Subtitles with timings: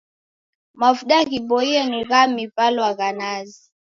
[0.79, 3.61] Mavuda ghiboie ni gha miw'alwa sa gha nazi.